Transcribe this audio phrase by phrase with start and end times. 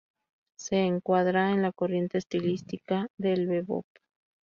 [0.57, 3.85] Se encuadra en la corriente estilística del "bebop".